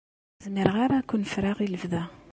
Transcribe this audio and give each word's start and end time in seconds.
Ur 0.35 0.43
zmireɣ 0.45 0.75
ara 0.83 0.95
ad 0.97 1.05
ken-ffreɣ 1.09 1.57
i 1.59 1.67
lebda. 1.67 2.03